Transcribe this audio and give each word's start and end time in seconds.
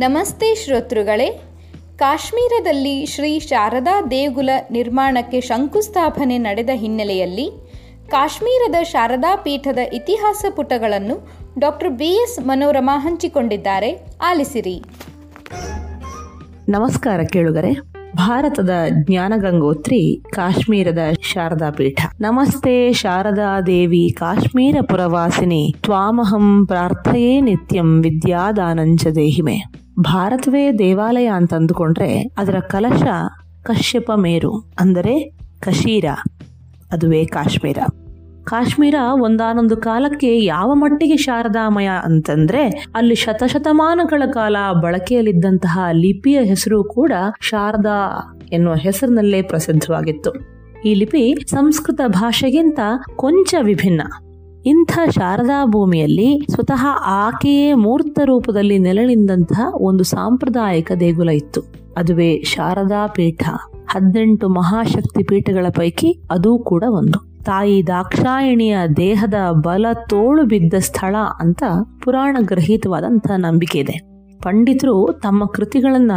ನಮಸ್ತೆ 0.00 0.54
ಶ್ರೋತೃಗಳೇ. 0.54 1.40
ಕಾಶ್ಮೀರದಲ್ಲಿ 1.96 3.06
ಶ್ರೀ 3.06 3.38
ಶಾರದಾ 3.38 4.02
ದೇಗುಲ 4.02 4.50
ನಿರ್ಮಾಣಕ್ಕೆ 4.70 5.40
ಶಂಕುಸ್ಥಾಪನೆ 5.40 6.38
ನಡೆದ 6.38 6.70
ಹಿನ್ನೆಲೆಯಲ್ಲಿ 6.72 7.72
ಕಾಶ್ಮೀರದ 8.08 8.82
ಶಾರದಾ 8.82 9.36
ಪೀಠದ 9.36 9.78
ಇತಿಹಾಸ 9.92 10.44
ಪುಟಗಳನ್ನು 10.56 11.28
ಡಾಕ್ಟರ್ 11.58 11.90
ಬಿ 11.90 12.08
ಎಸ್ 12.08 12.46
ಮನೋರಮಾ 12.46 12.98
ಹಂಚಿಕೊಂಡಿದ್ದಾರೆ. 12.98 14.06
ಆಲಿಸಿರಿ. 14.24 14.82
ನಮಸ್ಕಾರ 16.68 17.20
ಕೇಳುಗರೆ. 17.32 17.72
ಭಾರತದ 18.16 18.70
ಜ್ಞಾನಗಂಗೋತ್ರಿ 19.04 20.22
ಕಾಶ್ಮೀರದ 20.34 20.98
ಶಾರದಾ 21.32 21.70
ಪೀಠ. 21.70 22.00
ನಮಸ್ತೆ 22.20 22.92
ಶಾರದಾ 22.92 23.60
ದೇವಿ 23.60 24.14
ಕಾಶ್ಮೀರ 24.18 24.76
ಪುರವಾಸಿನಿ. 24.90 25.74
ತ್ವಾಮಹಂ 25.82 26.66
ಪ್ರಾರ್ಥಯೇ 26.66 27.40
ನಿತ್ಯಂ 27.40 28.02
ವಿದ್ಯಾದಾನಂಚ 28.02 29.06
ದೇಹಿಮೆ. 29.06 29.79
ಭಾರತವೇ 30.00 30.72
ದೇವಾಲಯ 30.72 31.26
ಅಂತ 31.26 31.54
ಅಂದುಕೊಂಡ್ರೆ 31.54 32.22
ಅದರ 32.38 32.58
ಕಲಶ 32.58 33.02
ಕಶ್ಯಪ 33.62 34.10
ಮೇರು, 34.12 34.72
ಅಂದರೆ 34.80 35.36
ಕಶೀರ, 35.60 36.04
ಅದುವೇ 36.92 37.24
ಕಾಶ್ಮೀರ. 37.24 37.78
ಕಾಶ್ಮೀರ 38.44 38.94
ಒಂದಾನೊಂದು 39.22 39.76
ಕಾಲಕ್ಕೆ 39.76 40.44
ಯಾವ 40.44 40.74
ಮಟ್ಟಿಗೆ 40.74 41.16
ಶಾರದಾಮಯ 41.16 41.88
ಅಂತಂದ್ರೆ, 42.04 42.86
ಅಲ್ಲಿ 42.94 43.14
ಶತಶತಮಾನಗಳ 43.14 44.22
ಕಾಲ 44.32 44.56
ಬಳಕೆಯಲ್ಲಿದ್ದಂತಹ 44.82 45.78
ಲಿಪಿಯ 45.92 46.40
ಹೆಸರು 46.40 46.84
ಕೂಡ 46.84 47.12
ಶಾರದಾ 47.40 48.38
ಎನ್ನುವ 48.52 48.74
ಹೆಸರಿನಲ್ಲೇ 48.74 49.42
ಪ್ರಸಿದ್ಧವಾಗಿತ್ತು. 49.42 50.32
ಈ 50.84 50.94
ಲಿಪಿ 50.94 51.34
ಸಂಸ್ಕೃತ 51.50 52.00
ಭಾಷೆಗಿಂತ 52.06 52.80
ಕೊಂಚ 53.16 53.54
ವಿಭಿನ್ನ. 53.62 54.02
ಇಂಥ 54.66 54.98
ಶಾರದಾ 55.10 55.66
ಭೂಮಿಯಲ್ಲಿ 55.66 56.46
ಸ್ವತಃ 56.50 56.86
ಆಕೆಯೇ 57.06 57.74
ಮೂರ್ತ 57.74 58.18
ರೂಪದಲ್ಲಿ 58.24 58.78
ನೆಲೆನಿಂದಂತಹ 58.78 59.74
ಒಂದು 59.74 60.04
ಸಾಂಪ್ರದಾಯಿಕ 60.04 60.92
ದೇಗುಲ 61.00 61.28
ಇತ್ತು. 61.28 61.60
ಅದುವೇ 61.96 62.42
ಶಾರದಾ 62.42 63.06
ಪೀಠ. 63.06 63.42
ಹದಿನೆಂಟು 63.88 64.48
ಮಹಾಶಕ್ತಿ 64.48 65.22
ಪೀಠಗಳ 65.22 65.66
ಪೈಕಿ 65.76 66.22
ಅದೂ 66.30 66.58
ಕೂಡ 66.58 66.84
ಒಂದು. 66.88 67.44
ತಾಯಿ 67.44 67.86
ದಾಕ್ಷಾಯಣಿಯ 67.86 68.76
ದೇಹದ 68.96 69.34
ಬಲ 69.52 69.86
ತೋಳು 70.08 70.44
ಬಿದ್ದ 70.44 70.74
ಸ್ಥಳ 70.78 71.16
ಅಂತ 71.40 71.62
ಪುರಾಣ 72.04 72.36
ಗ್ರಹೀತವಾದಂತಹ 72.40 73.36
ನಂಬಿಕೆ 73.36 73.78
ಇದೆ. 73.78 74.10
ಪಂಡಿತರು 74.42 75.20
ತಮ್ಮ 75.22 75.46
ಕೃತಿಗಳನ್ನ 75.46 76.12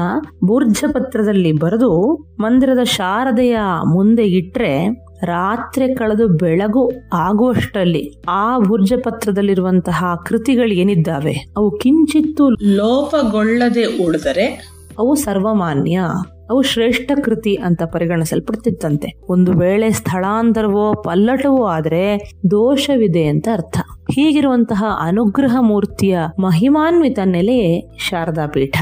ಬೂರ್ಜಪತ್ರದಲ್ಲಿ 0.48 1.52
ಬರೆದು 1.52 2.14
ಮಂದಿರದ 2.40 2.84
ಶಾರದೆಯ 2.84 3.58
ಮುಂದೆ 3.94 4.24
ಇಟ್ರೆ 4.24 5.03
ರಾತ್ರಿ 5.26 5.96
ಕಳೆದು 5.96 6.28
ಬೆಳಗು 6.28 6.92
ಆಗುವಷ್ಟರಲ್ಲಿ 7.14 8.14
ಆ 8.30 8.60
ಭುರ್ಜ 8.60 8.94
ಪತ್ರದಲ್ಲಿರುವಂತಹ 9.04 10.06
ಕೃತಿಗಳು 10.26 10.74
ಏನಿದ್ದಾವೆ? 10.74 11.36
ಅವು 11.58 11.72
ಕಿಂಚಿತ್ತು 11.72 12.50
ಲೋಪಗೊಳ್ಳದೆ 12.50 14.06
ಉಳಿದರೆ 14.06 14.74
ಅವು 15.00 15.16
ಸರ್ವಮಾನ್ಯ, 15.16 16.02
ಅವು 16.50 16.62
ಶ್ರೇಷ್ಠ 16.62 17.12
ಕೃತಿ 17.24 17.56
ಅಂತ 17.56 17.84
ಪರಿಗಣಿಸಲ್ಪಡ್ತಿತ್ತಂತೆ. 17.84 19.08
ಒಂದು 19.30 19.52
ವೇಳೆ 19.52 19.92
ಸ್ಥಳಾಂತರವೋ 19.92 20.94
ಪಲ್ಲಟವೋ 20.94 21.66
ಆದ್ರೆ 21.66 22.18
ದೋಷವಿದೆ 22.52 23.24
ಅಂತ 23.24 23.48
ಅರ್ಥ. 23.54 23.78
ಹೀಗಿರುವಂತಹ 24.12 24.84
ಅನುಗ್ರಹ 25.02 25.58
ಮೂರ್ತಿಯ 25.60 26.18
ಮಹಿಮಾನ್ವಿತ 26.40 27.20
ನೆಲೆಯೇ 27.26 27.98
ಶಾರದಾ 28.10 28.48
ಪೀಠ 28.48 28.78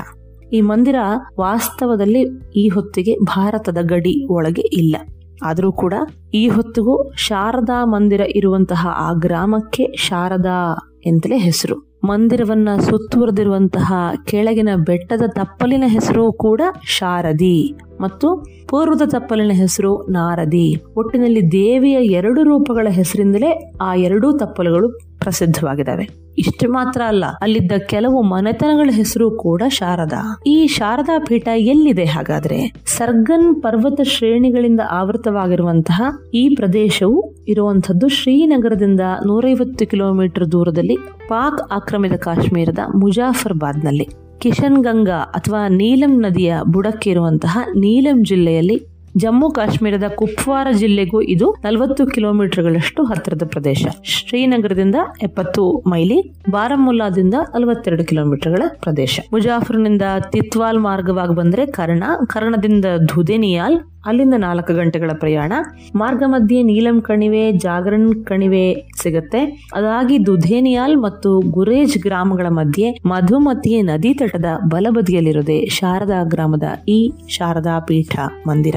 ಈ 0.53 0.61
ಮಂದಿರ 0.61 0.95
ವಾಸ್ತವದಲ್ಲಿ 1.39 2.23
ಈ 2.55 2.67
ಹೊತ್ತಿಗೆ 2.67 3.15
ಭಾರತದ 3.23 3.77
ಗಡಿ 3.81 4.33
ಒಳಗೆ 4.33 4.61
ಇಲ್ಲ. 4.61 4.95
ಆದರೂ 5.43 5.71
ಕೂಡ 5.71 5.93
ಈ 6.33 6.47
ಹೊತ್ತಿಗೂ 6.47 7.11
ಶಾರದಾ 7.17 7.85
ಮಂದಿರ 7.85 8.21
ಇರುವಂತಹ 8.35 8.87
ಆ 8.95 9.13
ಗ್ರಾಮಕ್ಕೆ 9.13 9.87
ಶಾರದಾ 9.97 10.91
ಎಂತಲೇ 11.05 11.37
ಹೆಸರು. 11.37 11.91
ಮಂದಿರವನ್ನ 12.03 12.69
ಸುತ್ತುವರೆದಿರುವಂತಹ 12.79 13.93
ಕೆಳಗಿನ 14.25 14.69
ಬೆಟ್ಟದ 14.85 15.21
ತಪ್ಪಲಿನ 15.27 15.83
ಹೆಸರು 15.87 16.31
ಕೂಡ 16.31 16.61
ಶಾರದಿ 16.87 17.73
ಮತ್ತು 18.01 18.45
ಪೂರ್ವದ 18.69 19.01
ತಪ್ಪಲಿನ 19.07 19.51
ಹೆಸರು 19.51 20.11
ನಾರದಿ. 20.11 20.83
ಒಟ್ಟಿನಲ್ಲಿ 20.97 21.51
ದೇವಿಯ 21.51 21.93
ಎರಡು 21.93 22.43
ರೂಪಗಳ 22.43 22.87
ಹೆಸರಿಂದಲೇ 22.89 23.73
ಆ 23.81 23.95
ಎರಡೂ 23.95 24.37
ತಪ್ಪಲುಗಳು 24.37 24.99
ಪ್ರಸಿದ್ಧವಾಗಿದ್ದಾವೆ. 25.19 26.20
ಇಷ್ಟು 26.37 26.71
ಮಾತ್ರ 26.71 27.01
ಅಲ್ಲ, 27.07 27.25
ಅಲ್ಲಿದ್ದ 27.41 27.71
ಕೆಲವು 27.87 28.21
ಮನೆತನಗಳ 28.21 28.89
ಹೆಸರು 28.93 29.31
ಕೂಡ 29.31 29.63
ಶಾರದಾ. 29.67 30.41
ಈ 30.47 30.67
ಶಾರದಾ 30.67 31.19
ಪೀಠ 31.27 31.47
ಎಲ್ಲಿದೆ 31.47 32.05
ಹಾಗಾದ್ರೆ? 32.05 32.73
ಸರ್ಗನ್ 32.85 33.61
ಪರ್ವತ 33.61 34.01
ಶ್ರೇಣಿಗಳಿಂದ 34.01 34.79
ಆವೃತವಾಗಿರುವಂತಹ 34.91 36.01
ಈ 36.33 36.55
ಪ್ರದೇಶವು 36.55 37.35
ಇರುವಂತದ್ದು 37.47 38.07
ಶ್ರೀನಗರದಿಂದ 38.07 38.99
ನೂರೈವತ್ತು 39.25 39.87
ಕಿಲೋಮೀಟರ್ 39.87 40.51
ದೂರದಲ್ಲಿ 40.51 40.95
ಪಾಕ್ 41.27 41.71
ಆಕ್ರಮಿತ 41.71 42.13
ಕಾಶ್ಮೀರದ 42.13 42.79
ಮುಜಾಫರ್ಬಾದ್ನಲ್ಲಿ. 42.95 44.07
ಕಿಶನ್ 44.39 44.83
ಗಂಗಾ 44.83 45.17
ಅಥವಾ 45.17 45.67
ನೀಲಂ 45.67 46.21
ನದಿಯ 46.21 46.55
ಬುಡಕ್ಕೆ 46.67 47.09
ಇರುವಂತಹ 47.09 47.57
ನೀಲಂ 47.69 48.25
ಜಿಲ್ಲೆಯಲ್ಲಿ 48.25 48.81
ಜಮ್ಮು 49.17 49.49
ಕಾಶ್ಮೀರದ 49.49 50.03
ಕುಪ್ವಾರ 50.15 50.67
ಜಿಲ್ಲೆಗೂ 50.77 51.21
ಇದು 51.21 51.55
ನಲವತ್ತು 51.63 52.07
ಕಿಲೋಮೀಟರ್ಗಳಷ್ಟು 52.07 53.03
ಹತ್ತಿರದ 53.03 53.43
ಪ್ರದೇಶ. 53.45 53.85
ಶ್ರೀನಗರದಿಂದ 54.03 54.95
ಎಪ್ಪತ್ತು 55.23 55.83
ಮೈಲಿ, 55.87 56.33
ಬಾರಾಮುಲ್ಲಾದಿಂದ 56.49 57.33
ನಲವತ್ತೆರಡು 57.33 58.05
ಕಿಲೋಮೀಟರ್ಗಳ 58.05 58.61
ಪ್ರದೇಶ. 58.81 59.19
ಮುಜಾಫರ್ನಿಂದ 59.31 60.01
ತಿತ್ವಾಲ್ 60.31 60.79
ಮಾರ್ಗವಾಗಿ 60.79 61.35
ಬಂದ್ರೆ 61.35 61.65
ಕರ್ಣ, 61.65 62.03
ಕರ್ಣದಿಂದ 62.27 62.85
ಧುದೆನಿಯಾಲ್ 63.05 63.79
ಅಲ್ಲಿಂದ 64.05 64.33
ನಾಲ್ಕು 64.37 64.73
ಗಂಟೆಗಳ 64.73 65.11
ಪ್ರಯಾಣ. 65.13 65.53
ಮಾರ್ಗ 65.95 66.23
ಮಧ್ಯೆ 66.25 66.63
ನೀಲಂ 66.63 67.01
ಕಣಿವೆ 67.01 67.51
ಜಾಗರಣ್ 67.51 68.25
ಕಣಿವೆ 68.25 68.87
ಸಿಗುತ್ತೆ. 69.01 69.69
ಅದಾಗಿ 69.73 70.25
ದುಧೇನಿಯಾಲ್ 70.25 70.97
ಮತ್ತು 70.97 71.39
ಗುರೇಜ್ 71.39 71.97
ಗ್ರಾಮಗಳ 71.97 72.45
ಮಧ್ಯೆ 72.49 72.99
ಮಧುಮತಿಯ 73.05 73.81
ನದಿ 73.81 74.13
ತಟದ 74.13 74.45
ಬಲಬದಿಯಲ್ಲಿರುವುದೇ 74.63 75.65
ಶಾರದಾ 75.65 76.23
ಗ್ರಾಮದ 76.23 76.63
ಈ 76.87 77.11
ಶಾರದಾ 77.29 77.79
ಪೀಠ 77.79 78.19
ಮಂದಿರ. 78.47 78.75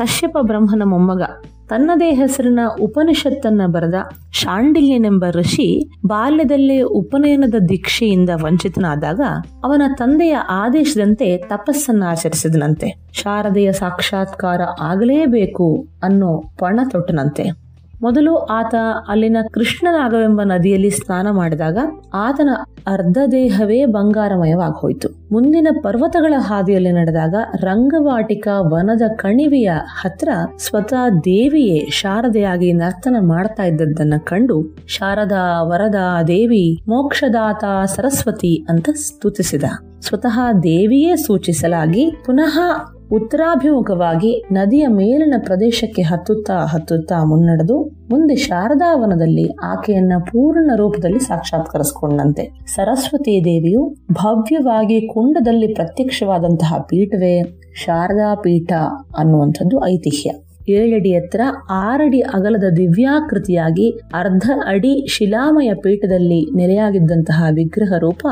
ಕಶ್ಯಪ 0.00 0.36
ಬ್ರಹ್ಮನ 0.42 0.82
ಮೊಮ್ಮಗ. 0.84 1.22
ತನ್ನದೇ 1.68 2.10
ಹೆಸರಿನ 2.10 2.58
ಉಪನಿಷತ್ತನ್ನ 2.80 3.60
ಬರೆದ 3.66 3.94
ಶಾಂಡಿಲ್ಯನೆಂಬ 4.32 5.24
ಋಷಿ 5.30 5.90
ಬಾಲ್ಯದಲ್ಲೇ 6.06 6.80
ಉಪನಯನದ 6.82 7.54
ದೀಕ್ಷೆಯಿಂದ 7.68 8.30
ವಂಚಿತನಾದಾಗ 8.44 9.20
ಅವನ 9.64 9.82
ತಂದೆಯ 9.98 10.34
ಆದೇಶದಂತೆ 10.34 11.36
ತಪಸ್ಸನ್ನ 11.36 12.04
ಆಚರಿಸಿದನಂತೆ. 12.08 12.94
ಶಾರದೆಯ 13.12 13.72
ಸಾಕ್ಷಾತ್ಕಾರ 13.72 14.60
ಆಗಲೇಬೇಕು 14.80 15.86
ಅನ್ನೋ 16.02 16.42
ಪಣ 16.58 16.80
ತೊಟ್ಟನಂತೆ 16.90 17.69
ಮೊದಲು 18.02 18.36
ಆತ 18.36 18.74
ಅಲ್ಲಿನ 19.08 19.36
ಕೃಷ್ಣನಾಗವೆಂಬ 19.50 20.40
ನದಿಯಲ್ಲಿ 20.42 20.90
ಸ್ನಾನ 20.90 21.26
ಮಾಡಿದಾಗ 21.30 21.78
ಆತನ 22.14 22.48
ಅರ್ಧ 22.86 23.18
ದೇಹವೇ 23.32 23.84
ಬಂಗಾರಮಯವಾಗಿ 23.84 24.80
ಹೋಯಿತು 24.80 25.08
ಮುಂದಿನ 25.32 25.68
ಪರ್ವತಗಳ 25.82 26.34
ಹಾದಿಯಲ್ಲಿ 26.38 26.92
ನಡೆದಾಗ 26.92 27.34
ರಂಗವಾಟಿಕ 27.64 28.48
ವನದ 28.58 29.02
ಕಣಿವೆಯ 29.16 29.70
ಹತ್ರ 30.00 30.28
ಸ್ವತಃ 30.58 31.08
ದೇವಿಯೇ 31.24 31.86
ಶಾರದೆಯಾಗಿ 31.90 32.72
ನರ್ತನ 32.72 33.16
ಮಾಡ್ತಾ 33.20 33.64
ಇದ್ದದ್ದನ್ನ 33.64 34.14
ಕಂಡು 34.24 34.76
ಶಾರದಾ 34.88 35.62
ವರದಾ 35.62 36.22
ದೇವಿ 36.22 36.80
ಮೋಕ್ಷದಾತ 36.88 37.64
ಸರಸ್ವತಿ 37.86 38.66
ಅಂತ 38.68 38.88
ಸ್ತುತಿಸಿದ. 38.94 39.64
ಸ್ವತಃ 40.00 40.52
ದೇವಿಯೇ 40.62 41.16
ಸೂಚಿಸಲಾಗಿ 41.16 42.12
ಪುನಃ 42.24 42.58
ಉತ್ತರಾಭಿಮುಖವಾಗಿ 43.12 44.44
ನದಿಯ 44.52 44.86
ಮೇಲಿನ 44.86 45.34
ಪ್ರದೇಶಕ್ಕೆ 45.44 46.02
ಹತ್ತುತ್ತಾ 46.02 46.58
ಹತ್ತುತ್ತಾ 46.58 47.24
ಮುನ್ನಡೆದು 47.24 47.82
ಮುಂದೆ 47.82 48.36
ಶಾರದಾವನದಲ್ಲಿ 48.36 49.48
ಆಕೆಯನ್ನ 49.62 50.12
ಪೂರ್ಣ 50.18 50.70
ರೂಪದಲ್ಲಿ 50.76 51.18
ಸಾಕ್ಷಾತ್ಕರಿಸಿಕೊಂಡಂತೆ. 51.18 52.64
ಸರಸ್ವತಿ 52.66 53.44
ದೇವಿಯು 53.44 53.94
ಭವ್ಯವಾಗಿ 54.12 55.00
ಕುಂಡದಲ್ಲಿ 55.00 55.74
ಪ್ರತ್ಯಕ್ಷವಾದಂತಹ 55.74 56.78
ಪೀಠವೇ 56.88 57.42
ಶಾರದಾ 57.84 58.34
ಪೀಠ 58.34 58.72
ಅನ್ನುವಂಥದ್ದು 59.18 59.86
ಐತಿಹ್ಯ. 59.86 60.30
ಏಳಡಿ 60.72 61.08
ಎತ್ತರ 61.08 61.40
ಆರಡಿ 61.70 62.20
ಅಗಲದ 62.20 62.64
ದಿವ್ಯಾಕೃತಿಯಾಗಿ 62.76 63.90
ಅರ್ಧ 64.14 64.50
ಅಡಿ 64.66 65.06
ಶಿಲಾಮಯ 65.08 65.74
ಪೀಠದಲ್ಲಿ 65.74 66.56
ನೆಲೆಯಾಗಿದ್ದಂತಹ 66.56 67.46
ವಿಗ್ರಹ 67.54 67.98
ರೂಪ 67.98 68.26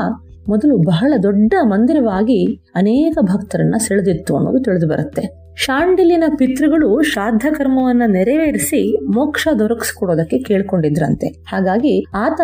ಮೊದಲು 0.49 0.77
ಬಹಳ 0.77 1.13
ದೊಡ್ಡ 1.23 1.53
ಮಂದಿರವಾಗಿ 1.63 2.39
ಅನೇಕ 2.75 3.17
ಭಕ್ತರನ್ನ 3.21 3.75
ಸೆಳೆದಿತ್ತು 3.77 4.35
ಅನ್ನೋದು 4.35 4.59
ತಿಳಿದು 4.63 4.87
ಬರುತ್ತೆ. 4.87 5.39
ಶಾಂಡಿಲಿನ 5.55 6.23
ಪಿತೃಗಳು 6.37 7.01
ಶ್ರಾದ್ದ 7.01 7.45
ಕರ್ಮವನ್ನ 7.51 8.03
ನೆರವೇರಿಸಿ 8.07 8.81
ಮೋಕ್ಷ 9.05 9.47
ದೊರಕಿಸ್ಕೊಡೋದಕ್ಕೆ 9.59 10.37
ಕೇಳ್ಕೊಂಡಿದ್ರಂತೆ. 10.39 11.27
ಹಾಗಾಗಿ 11.27 12.05
ಆತ 12.15 12.41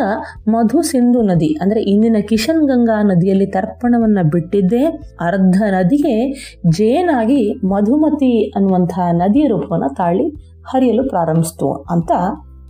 ಮಧು 0.48 0.82
ಸಿಂಧು 0.82 1.22
ನದಿ, 1.22 1.52
ಅಂದ್ರೆ 1.62 1.84
ಇಂದಿನ 1.84 2.16
ಕಿಶನ್ 2.30 2.64
ಗಂಗಾ 2.68 3.04
ನದಿಯಲ್ಲಿ 3.04 3.46
ತರ್ಪಣವನ್ನ 3.46 4.20
ಬಿಟ್ಟಿದ್ದೇ 4.32 4.84
ಅರ್ಧ 5.22 5.64
ನದಿಗೆ 5.72 6.16
ಜೇನಾಗಿ 6.78 7.54
ಮಧುಮತಿ 7.66 8.34
ಅನ್ನುವಂತಹ 8.50 9.08
ನದಿಯ 9.12 9.48
ರೂಪವನ್ನ 9.48 9.84
ತಾಳಿ 9.98 10.28
ಹರಿಯಲು 10.66 11.10
ಪ್ರಾರಂಭಿಸ್ತು 11.10 11.72
ಅಂತ 11.72 12.12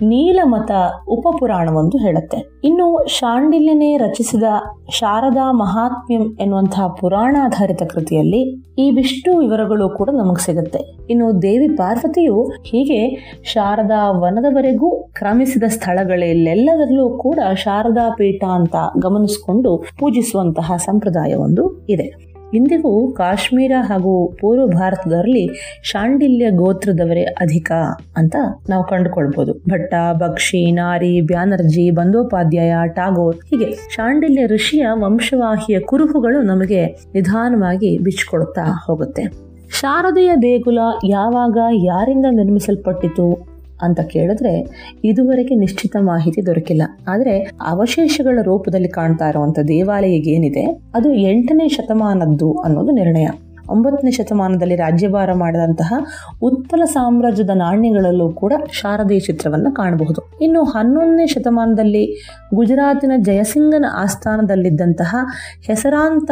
ನೀಲಮತ 0.01 0.71
ಉಪಪುರಾಣವೊಂದು 1.09 1.97
ಹೇಳುತ್ತೆ. 1.97 2.59
ಇನ್ನು 2.63 3.07
ಶಾಂಡಿಲ್ಯನೇ 3.07 3.97
ರಚಿಸಿದ 3.97 4.44
ಶಾರದಾ 4.89 5.51
ಮಹಾತ್ಮ್ಯಂ 5.51 6.38
ಎನ್ನುವಂತಹ 6.39 6.88
ಪುರಾಣಾಧಾರಿತ 6.88 7.83
ಕೃತಿಯಲ್ಲಿ 7.83 8.65
ಈ 8.80 8.92
ವಿಷ್ಣು 8.92 9.39
ವಿವರಗಳು 9.39 9.89
ಕೂಡ 9.89 10.09
ನಮಗೆ 10.13 10.45
ಸಿಗುತ್ತೆ. 10.45 10.97
ಇನ್ನು 11.09 11.42
ದೇವಿ 11.42 11.68
ಪಾರ್ವತಿಯು 11.68 12.44
ಹೀಗೆ 12.44 13.15
ಶಾರದಾ 13.44 14.12
ವನದವರೆಗೂ 14.12 15.03
ಕ್ರಮಿಸಿದ 15.13 15.63
ಸ್ಥಳಗಳಲ್ಲೆಲ್ಲದರಲ್ಲೂ 15.68 17.09
ಕೂಡ 17.09 17.39
ಶಾರದಾ 17.53 18.09
ಪೀಠ 18.09 18.44
ಅಂತ 18.44 18.75
ಗಮನಿಸಿಕೊಂಡು 19.01 19.86
ಪೂಜಿಸುವಂತಹ 20.00 20.71
ಸಂಪ್ರದಾಯ 20.77 21.33
ಒಂದು 21.33 21.86
ಇದೆ. 21.89 22.34
ಇಂದಿಗೂ 22.55 23.11
ಕಾಶ್ಮೀರ 23.11 23.71
ಹಾಗೂ 23.81 24.37
ಪೂರ್ವ 24.41 24.65
ಭಾರತದಲ್ಲಿ 24.67 25.49
ಶಾಂಡಿಲ್ಯ 25.83 26.49
ಗೋತ್ರದವರೇ 26.49 27.23
ಅಧಿಕ 27.23 27.71
ಅಂತ 28.17 28.35
ನಾವು 28.69 28.83
ಕಂಡುಕೊಳ್ಬಹುದು 28.83 29.53
ಭಟ್ಟ 29.53 29.93
ಬಕ್ಷಿ 30.13 30.71
ನಾರಿ, 30.71 31.21
ಬ್ಯಾನರ್ಜಿ, 31.21 31.91
ಬಂದೋಪಾಧ್ಯಾಯ, 31.91 32.73
ಟಾಗೋರ್ 32.87 33.35
ಹೀಗೆ 33.35 33.73
ಶಾಂಡಿಲ್ಯ 33.95 34.45
ಋಷಿಯ 34.45 34.85
ವಂಶವಾಹಿಯ 34.93 35.79
ಕುರುಹುಗಳು 35.79 36.41
ನಮಗೆ 36.41 36.85
ನಿಧಾನವಾಗಿ 36.85 37.97
ಬಿಚ್ಚಿಕೊಡುತ್ತಾ 37.97 38.65
ಹೋಗುತ್ತೆ. 38.85 39.23
ಶಾರದೆಯ 39.79 40.31
ದೇಗುಲ 40.41 40.79
ಯಾವಾಗ 41.09 41.57
ಯಾರಿಂದ 41.71 42.25
ನಿರ್ಮಿಸಲ್ಪಟ್ಟಿತು? 42.31 43.54
ಅಂತ 43.81 44.00
ಕೇಳಿದ್ರೆ 44.00 44.66
ಇದುವರೆಗೆ 45.04 45.56
ನಿಶ್ಚಿತ 45.56 45.95
ಮಾಹಿತಿ 46.00 46.45
ದೊರಕಿಲ್ಲ. 46.45 46.81
ಆದರೆ 47.07 47.51
ಅವಶೇಷಗಳ 47.62 48.39
ರೂಪದಲ್ಲಿ 48.42 48.89
ಕಾಣ್ತಾ 48.89 49.30
ಇರುವಂತ 49.30 49.60
ದೇವಾಲಯ 49.60 50.12
ಏನಿದೆ? 50.12 50.66
ಅದು 50.94 51.12
ಎಂಟನೇ 51.12 51.68
ಶತಮಾನದ್ದು 51.68 52.54
ಅನ್ನೋದು 52.54 52.92
ನಿರ್ಣಯ. 52.92 53.27
ಒಂಬತ್ತನೇ 53.69 54.12
ಶತಮಾನದಲ್ಲಿ 54.12 54.75
ರಾಜ್ಯಭಾರ 54.75 55.33
ಮಾಡಿದಂತಹ 55.33 55.94
ಉತ್ತರ 56.42 56.81
ಸಾಮ್ರಾಜ್ಯದ 56.86 57.50
ನಾಣ್ಯಗಳಲ್ಲೂ 57.54 58.30
ಕೂಡ 58.30 58.54
ಶಾರದೆಯ 58.72 59.19
ಚಿತ್ರವನ್ನು 59.19 59.72
ಕಾಣಬಹುದು. 59.72 60.31
ಇನ್ನು 60.42 60.63
ಹನ್ನೊಂದನೇ 60.63 61.27
ಶತಮಾನದಲ್ಲಿ 61.27 62.31
ಗುಜರಾತಿನ 62.54 63.12
ಜಯಸಿಂಗನ 63.18 63.86
ಆಸ್ಥಾನದಲ್ಲಿದ್ದಂತಹ 63.94 65.16
ಹೆಸರಾಂತ 65.68 66.31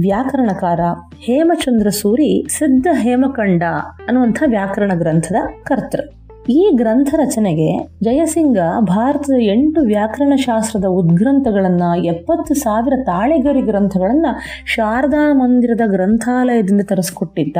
ವ್ಯಾಕರಣಕಾರ 0.00 0.80
ಹೇಮಚಂದ್ರ 1.18 1.88
ಸೂರಿ 1.88 2.46
ಸಿದ್ಧ 2.50 2.86
ಹೇಮಕಂಡ 2.92 3.62
ಅನ್ನುವಂಥ 4.08 4.42
ವ್ಯಾಕರಣ 4.46 4.92
ಗ್ರಂಥದ 4.94 5.36
ಕರ್ತೃ. 5.62 6.17
ಈ 6.48 6.72
ಗ್ರಂಥ 6.76 7.14
ರಚನೆಗೆ 7.18 7.88
ಜಯಸಿಂಗ 8.02 8.58
ಭಾರತದ 8.80 9.34
ಎಂಟು 9.40 9.80
ವ್ಯಾಕರಣ 9.80 10.32
ಶಾಸ್ತ್ರದ 10.36 10.84
ಉದ್ಗ್ರಂಥಗಳನ್ನ 10.84 11.82
ಎಪ್ಪತ್ತು 12.04 12.54
ಸಾವಿರ 12.54 12.92
ತಾಳೆಗರಿ 13.04 13.62
ಗ್ರಂಥಗಳನ್ನ 13.62 14.26
ಶಾರದಾ 14.66 15.32
ಮಂದಿರದ 15.32 15.80
ಗ್ರಂಥಾಲಯದಿಂದ 15.86 16.80
ತರಿಸ್ಕೊಟ್ಟಿದ್ದ 16.84 17.56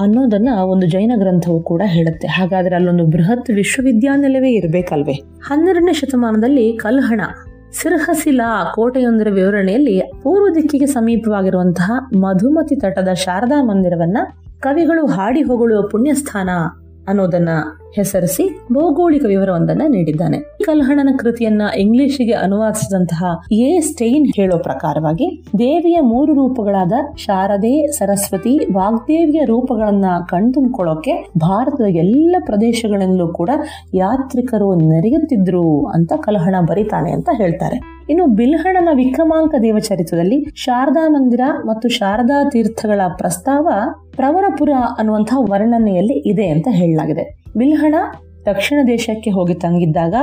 ಅನ್ನೋದನ್ನ 0.00 0.48
ಒಂದು 0.64 0.86
ಜೈನ 0.86 1.12
ಗ್ರಂಥವು 1.16 1.60
ಕೂಡ 1.60 1.82
ಹೇಳುತ್ತೆ. 1.84 2.28
ಹಾಗಾದ್ರೆ 2.28 2.76
ಅಲ್ಲೊಂದು 2.76 3.06
ಬೃಹತ್ 3.06 3.50
ವಿಶ್ವವಿದ್ಯಾನಿಲಯವೇ 3.50 4.50
ಇರಬೇಕಲ್ವೇ? 4.50 5.12
ಹನ್ನೆರಡನೇ 5.42 5.92
ಶತಮಾನದಲ್ಲಿ 5.92 6.72
ಕಲ್ಹಣ, 6.72 7.20
ಸಿರ್ಹಸಿಲಾ 7.82 8.72
ಕೋಟೆಯೊಂದರ 8.74 9.28
ವಿವರಣೆಯಲ್ಲಿ 9.30 10.00
ಪೂರ್ವ 10.22 10.54
ದಿಕ್ಕಿಗೆ 10.54 10.86
ಸಮೀಪವಾಗಿರುವಂತಹ 10.86 11.92
ಮಧುಮತಿ 12.16 12.76
ತಟದ 12.76 13.08
ಶಾರದಾ 13.12 13.62
ಮಂದಿರವನ್ನ 13.62 14.18
ಕವಿಗಳು 14.60 15.06
ಹಾಡಿ 15.06 15.42
ಹೊಗಳುವ 15.42 15.88
ಪುಣ್ಯಸ್ಥಾನ 15.88 16.50
ಅನ್ನೋದನ್ನ 17.08 17.48
ಹೆಸರಿಸಿ 17.96 18.58
ಭೌಗೋಳಿಕ 18.72 19.24
ವಿವರವೊಂದನ್ನ 19.26 19.82
ನೀಡಿದ್ದಾನೆ. 19.88 20.38
ಕಲ್ಹಣನ 20.64 21.16
ಕೃತಿಯನ್ನ 21.16 21.62
ಇಂಗ್ಲಿಷ್ಗೆ 21.78 22.32
ಅನುವಾದಿಸಿದಂತಹ 22.32 23.24
ಎ. 23.52 23.80
ಸ್ಟೈನ್ 23.80 24.26
ಹೇಳೋ 24.36 24.58
ಪ್ರಕಾರವಾಗಿ 24.58 25.44
ದೇವಿಯ 25.58 26.00
ಮೂರು 26.00 26.34
ರೂಪಗಳಾದ 26.34 26.92
ಶಾರದೆ, 27.16 27.86
ಸರಸ್ವತಿ, 27.86 28.58
ವಾಗ್ದೇವಿಯ 28.72 29.44
ರೂಪಗಳನ್ನ 29.44 30.04
ಕಣ್ತುಂಬಿಕೊಳ್ಳೋಕೆ 30.28 31.30
ಭಾರತದ 31.38 31.84
ಎಲ್ಲ 31.88 32.36
ಪ್ರದೇಶಗಳಲ್ಲೂ 32.44 33.28
ಕೂಡ 33.28 33.50
ಯಾತ್ರಿಕರು 33.94 34.74
ನೆರೆಯುತ್ತಿದ್ರು 34.74 35.84
ಅಂತ 35.84 36.12
ಕಲ್ಹಣ 36.16 36.54
ಬರೀತಾನೆ 36.68 37.10
ಅಂತ 37.10 37.28
ಹೇಳ್ತಾರೆ. 37.36 37.80
ಇನ್ನು 38.10 38.26
ಬಿಲ್ಹಣನ 38.26 38.88
ವಿಕ್ರಮಾಂಕ 38.94 39.54
ದೇವಚರಿತ್ರದಲ್ಲಿ 39.62 40.44
ಶಾರದಾ 40.56 41.08
ಮಂದಿರ 41.08 41.40
ಮತ್ತು 41.66 41.88
ಶಾರದಾ 41.88 42.48
ತೀರ್ಥಗಳ 42.48 43.00
ಪ್ರಸ್ತಾವ 43.16 43.68
ಪ್ರವರಪುರ 44.16 44.70
ಅನ್ನುವಂತಹ 44.98 45.36
ವರ್ಣನೆಯಲ್ಲಿ 45.40 46.28
ಇದೆ 46.28 46.48
ಅಂತ 46.48 46.68
ಹೇಳಲಾಗಿದೆ. 46.70 47.45
ಬಿಲ್ಹಣ 47.56 47.94
ದಕ್ಷಿಣ 48.46 48.80
ದೇಶಕ್ಕೆ 48.88 49.30
ಹೋಗಿ 49.30 49.54
ತಂಗಿದ್ದಾಗ 49.54 50.14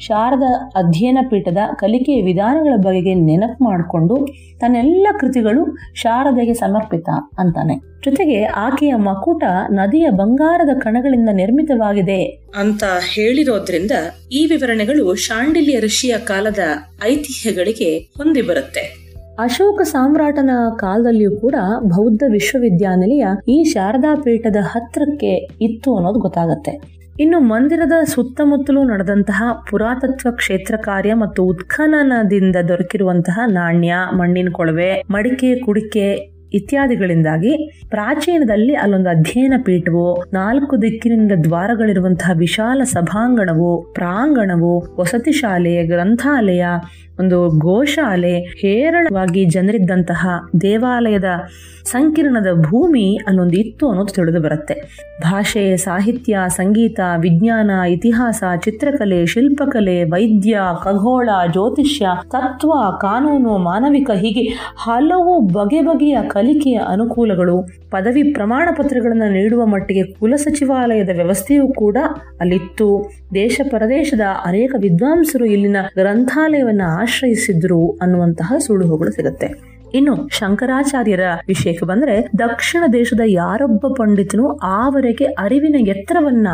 ಶಾರದ 0.00 0.42
ಅಧ್ಯಯನ 0.74 1.18
ಪೀಠದ 1.30 1.58
ಕಲಿಕೆಯ 1.74 2.22
ವಿಧಾನಗಳ 2.22 2.72
ಬಗೆಗೆ 2.76 3.14
ನೆನಪು 3.14 3.64
ಮಾಡಿಕೊಂಡು 3.64 4.28
ತನ್ನೆಲ್ಲ 4.58 5.06
ಕೃತಿಗಳು 5.20 5.76
ಶಾರದೆಗೆ 5.94 6.54
ಸಮರ್ಪಿತ 6.54 7.08
ಅಂತಾನೆ. 7.38 7.76
ಜೊತೆಗೆ 8.04 8.44
ಆಕೆಯ 8.44 8.94
ಮಕುಟ 8.94 9.44
ನದಿಯ 9.70 10.10
ಬಂಗಾರದ 10.10 10.78
ಕಣಗಳಿಂದ 10.78 11.28
ನಿರ್ಮಿತವಾಗಿದೆ. 11.32 12.24
ಅಂತ 12.54 12.84
ಹೇಳಿರೋದ್ರಿಂದ 13.14 13.90
ಈ 14.32 14.46
ವಿವರಣೆಗಳು 14.46 15.14
ಶಾಂಡಿಲ್ಯ 15.14 15.80
ಋಷಿಯ 15.80 16.18
ಕಾಲದ 16.18 16.58
ಐತಿಹ್ಯಗಳಿಗೆ 17.04 17.98
ಹೊಂದಿ 17.98 18.42
ಬರುತ್ತೆ. 18.42 19.01
ಅಶೋಕ 19.38 19.80
ಸಾಮ್ರಾಟನ 19.82 20.50
ಕಾಲದಲ್ಲಿಯೂ 20.76 21.36
ಕೂಡ 21.36 21.54
ಬೌದ್ಧ 21.82 22.22
ವಿಶ್ವವಿದ್ಯಾನಿಲಯ 22.30 23.26
ಈ 23.48 23.64
ಶಾರದಾ 23.64 24.14
ಪೀಠದ 24.14 24.56
ಹತ್ರಕ್ಕೆ 24.60 25.48
ಇತ್ತು 25.60 25.96
ಅನ್ನೋದು 25.96 26.18
ಗೊತ್ತಾಗತ್ತೆ. 26.18 27.02
ಇನ್ನು 27.20 27.40
ಮಂದಿರದ 27.40 27.92
ಸುತ್ತಮುತ್ತಲೂ 28.04 28.84
ನಡೆದಂತಹ 28.84 29.42
ಪುರಾತತ್ವ 29.70 30.30
ಕ್ಷೇತ್ರ 30.30 30.76
ಕಾರ್ಯ 30.76 31.14
ಮತ್ತು 31.14 31.44
ಉತ್ಖನನದಿಂದ 31.44 32.56
ದೊರಕಿರುವಂತಹ 32.68 33.40
ನಾಣ್ಯ, 33.46 33.94
ಮಣ್ಣಿನ 34.12 34.48
ಕೊಳವೆ, 34.52 35.02
ಮಡಿಕೆ, 35.10 35.60
ಕುಡಿಕೆ 35.60 36.32
ಇತ್ಯಾದಿಗಳಿಂದಾಗಿ 36.54 37.70
ಪ್ರಾಚೀನದಲ್ಲಿ 37.88 38.74
ಅಲ್ಲೊಂದು 38.74 39.10
ಅಧ್ಯಯನ 39.10 39.54
ಪೀಠವು, 39.64 40.24
ನಾಲ್ಕು 40.32 40.82
ದಿಕ್ಕಿನಿಂದ 40.82 41.32
ದ್ವಾರಗಳಿರುವಂತಹ 41.44 42.30
ವಿಶಾಲ 42.38 42.80
ಸಭಾಂಗಣವು, 42.84 43.92
ಪ್ರಾಂಗಣವು, 43.92 44.96
ವಸತಿ 45.00 45.32
ಶಾಲೆ 45.32 45.86
ಗ್ರಂಥಾಲಯ, 45.86 46.64
ಒಂದು 47.20 47.48
ಗೋಶಾಲೆ, 47.48 48.38
ಹೇರಳವಾಗಿ 48.38 49.44
ಜನರಿದ್ದಂತಹ 49.44 50.26
ದೇವಾಲಯದ 50.60 51.24
ಸಂಕೀರ್ಣದ 51.84 52.46
ಭೂಮಿ 52.62 53.18
ಅಲ್ಲೊಂದು 53.26 53.56
ಇತ್ತು 53.56 53.88
ಅನ್ನೋದು 53.88 54.14
ತಿಳಿದು 54.14 54.40
ಬರುತ್ತೆ. 54.40 54.74
ಭಾಷೆ, 55.20 55.76
ಸಾಹಿತ್ಯ, 55.76 56.38
ಸಂಗೀತ, 56.48 57.00
ವಿಜ್ಞಾನ, 57.18 57.70
ಇತಿಹಾಸ, 57.88 58.42
ಚಿತ್ರಕಲೆ, 58.64 59.26
ಶಿಲ್ಪಕಲೆ, 59.26 60.04
ವೈದ್ಯ, 60.04 60.60
ಖಗೋಳ, 60.82 61.28
ಜ್ಯೋತಿಷ್ಯ, 61.52 62.06
ತತ್ವ, 62.28 62.72
ಕಾನೂನು, 63.00 63.58
ಮಾನವಿಕ 63.58 64.10
ಹೀಗೆ 64.10 64.74
ಹಲವು 64.76 65.40
ಬಗೆ 65.40 65.82
ಬಗೆಯ 65.82 66.18
ಕಲಿಕೆಯ 66.42 66.78
ಅನುಕೂಲಗಳು, 66.88 67.68
ಪದವಿ 67.90 68.22
ಪ್ರಮಾಣ 68.32 68.68
ಪತ್ರಗಳನ್ನು 68.76 69.32
ನೀಡುವ 69.32 69.66
ಮಟ್ಟಿಗೆ 69.66 70.02
ಕುಲ 70.12 70.34
ಸಚಿವಾಲಯದ 70.36 71.08
ವ್ಯವಸ್ಥೆಯೂ 71.12 71.72
ಕೂಡ 71.72 71.96
ಅಲ್ಲಿತ್ತು. 72.40 73.10
ದೇಶ 73.34 73.60
ಪರದೇಶದ 73.70 74.20
ಅನೇಕ 74.44 74.74
ವಿದ್ವಾಂಸರು 74.78 75.44
ಇಲ್ಲಿನ 75.44 75.76
ಗ್ರಂಥಾಲಯವನ್ನು 75.98 77.00
ಆಶ್ರಯಿಸಿದ್ರು 77.00 77.90
ಅನ್ನುವಂತಹ 78.02 78.52
ಸುಳುಹುಗಳು 78.58 79.10
ಸಿಗುತ್ತೆ. 79.10 79.71
ಇನ್ನು 79.94 80.28
ಶಂಕರಾಚಾರ್ಯರ 80.28 81.20
ವಿಷಯಕ್ಕೆ 81.48 81.86
ಬಂದ್ರೆ 81.86 82.30
ದಕ್ಷಿಣ 82.38 82.84
ದೇಶದ 82.92 83.20
ಯಾರೊಬ್ಬ 83.26 83.86
ಪಂಡಿತನು 83.86 84.56
ಆವರೆಗೆ 84.56 85.24
ಅರಿವಿನ 85.24 85.88
ಎತ್ತರವನ್ನ 85.88 86.48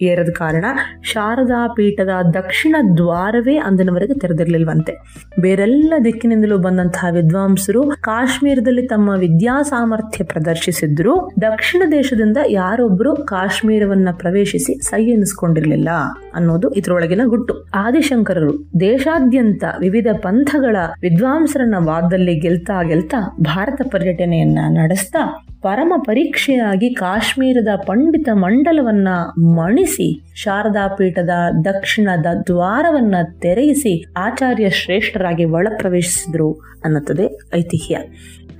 ಏರದ 0.00 0.28
ಕಾರಣ 0.28 0.64
ಶಾರದಾ 1.02 1.68
ಪೀಠದ 1.76 2.08
ದಕ್ಷಿಣ 2.34 2.76
ದ್ವಾರವೇ 2.96 3.56
ಅಂದಿನವರೆಗೆ 3.56 4.18
ತೆರೆದಿರಲಿಲ್ವಂತೆ. 4.18 4.92
ಬೇರೆಲ್ಲ 5.40 5.94
ದಿಕ್ಕಿನಿಂದಲೂ 6.04 6.58
ಬಂದಂತಹ 6.58 7.04
ವಿದ್ವಾಂಸರು 7.10 7.82
ಕಾಶ್ಮೀರದಲ್ಲಿ 7.82 8.86
ತಮ್ಮ 8.86 9.08
ವಿದ್ಯಾ 9.08 9.62
ಸಾಮರ್ಥ್ಯ 9.62 10.24
ಪ್ರದರ್ಶಿಸಿದ್ರು 10.24 11.30
ದಕ್ಷಿಣ 11.40 11.82
ದೇಶದಿಂದ 11.90 12.36
ಯಾರೊಬ್ಬರು 12.48 13.16
ಕಾಶ್ಮೀರವನ್ನ 13.16 14.08
ಪ್ರವೇಶಿಸಿ 14.12 14.74
ಸೈ 14.84 15.04
ಎನಿಸ್ಕೊಂಡಿರ್ಲಿಲ್ಲ 15.04 15.88
ಅನ್ನೋದು 16.34 16.70
ಇದರೊಳಗಿನ 16.70 17.20
ಗುಟ್ಟು. 17.24 17.66
ಆದಿಶಂಕರರು 17.74 18.70
ದೇಶಾದ್ಯಂತ 18.80 19.64
ವಿವಿಧ 19.80 20.06
ಪಂಥಗಳ 20.22 20.76
ವಿದ್ವಾಂಸರನ್ನ 21.00 21.74
ವಾದದಲ್ಲಿ 21.78 22.40
ಗೆಲ್ತಾ 22.40 22.81
ಗೆಲ್ತಾ 22.82 23.36
ಭಾರತ 23.40 23.80
ಪರ್ಯಟನೆಯನ್ನ 23.90 24.58
ನಡೆಸ್ತಾ 24.68 25.46
ಪರಮ 25.62 25.92
ಪರೀಕ್ಷೆಯಾಗಿ 26.06 26.94
ಕಾಶ್ಮೀರದ 26.94 27.68
ಪಂಡಿತ 27.76 28.28
ಮಂಡಲವನ್ನ 28.32 29.08
ಮಣಿಸಿ 29.38 30.32
ಶಾರದಾ 30.36 30.88
ಪೀಠದ 30.88 31.30
ದಕ್ಷಿಣದ 31.64 32.26
ದ್ವಾರವನ್ನ 32.46 33.14
ತೆರೆಯಿಸಿ 33.40 34.04
ಆಚಾರ್ಯ 34.16 34.70
ಶ್ರೇಷ್ಠರಾಗಿ 34.70 35.44
ಒಳ 35.44 35.68
ಪ್ರವೇಶಿಸಿದ್ರು 35.76 36.52
ಅನ್ನುತ್ತದೆ 36.84 37.38
ಐತಿಹ್ಯ. 37.56 37.98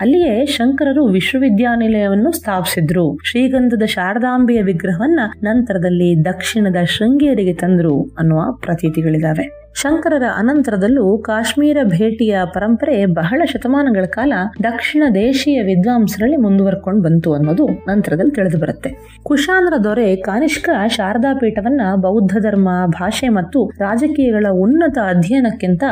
ಅಲ್ಲಿಯೇ 0.01 0.47
ಶಂಕರರು 0.47 1.07
ವಿಶ್ವವಿದ್ಯಾನಿಲಯವನ್ನು 1.07 2.33
ಸ್ಥಾಪಿಸಿದ್ರು. 2.33 3.19
ಶ್ರೀಗಂಧದ 3.31 3.83
ಶಾರದಾಂಬೆಯ 3.83 4.63
ವಿಗ್ರಹವನ್ನ 4.63 5.21
ನಂತರದಲ್ಲಿ 5.43 6.25
ದಕ್ಷಿಣದ 6.25 6.77
ಶೃಂಗೇರಿಗೆ 6.85 7.55
ತಂದ್ರು 7.55 8.03
ಅನ್ನುವ 8.19 8.53
ಪ್ರತೀತಿಗಳಿದಾವೆ. 8.53 9.62
ಶಂಕರರ 9.75 10.23
ಅನಂತರದಲ್ಲೂ 10.37 11.19
ಕಾಶ್ಮೀರ 11.19 11.79
ಭೇಟಿಯ 11.85 12.39
ಪರಂಪರೆ 12.45 13.07
ಬಹಳ 13.07 13.43
ಶತಮಾನಗಳ 13.45 14.05
ಕಾಲ 14.05 14.33
ದಕ್ಷಿಣ 14.63 15.03
ದೇಶೀಯ 15.15 15.63
ವಿದ್ವಾಂಸರಲ್ಲಿ 15.63 16.37
ಮುಂದುವರ್ಕೊಂಡು 16.37 17.03
ಬಂತು 17.03 17.35
ಅನ್ನೋದು 17.35 17.67
ನಂತರದಲ್ಲಿ 17.67 18.35
ತಿಳಿದು 18.35 18.59
ಬರುತ್ತೆ. 18.59 18.91
ಕುಶಾನರ 19.23 19.85
ದೊರೆ 19.85 20.17
ಕಾನಿಷ್ಕ 20.17 20.71
ಶಾರದಾ 20.87 21.35
ಪೀಠವನ್ನ 21.35 21.81
ಬೌದ್ಧ 21.97 22.33
ಧರ್ಮ, 22.41 22.69
ಭಾಷೆ 22.87 23.29
ಮತ್ತು 23.29 23.73
ರಾಜಕೀಯಗಳ 23.79 24.47
ಉನ್ನತ 24.53 24.99
ಅಧ್ಯಯನಕ್ಕಿಂತ 24.99 25.85